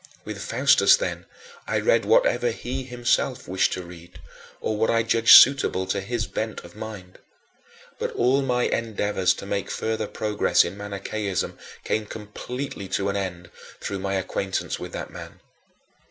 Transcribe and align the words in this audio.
With 0.25 0.41
Faustus 0.41 0.97
then 0.97 1.27
I 1.67 1.77
read 1.79 2.05
whatever 2.05 2.49
he 2.49 2.85
himself 2.85 3.47
wished 3.47 3.71
to 3.73 3.83
read, 3.83 4.19
or 4.59 4.75
what 4.75 4.89
I 4.89 5.03
judged 5.03 5.35
suitable 5.35 5.85
to 5.85 6.01
his 6.01 6.25
bent 6.25 6.61
of 6.61 6.75
mind. 6.75 7.19
But 7.99 8.11
all 8.13 8.41
my 8.41 8.63
endeavors 8.63 9.35
to 9.35 9.45
make 9.45 9.69
further 9.69 10.07
progress 10.07 10.65
in 10.65 10.75
Manicheism 10.75 11.55
came 11.83 12.07
completely 12.07 12.87
to 12.87 13.09
an 13.09 13.15
end 13.15 13.51
through 13.79 13.99
my 13.99 14.15
acquaintance 14.15 14.79
with 14.79 14.91
that 14.93 15.11
man. 15.11 15.39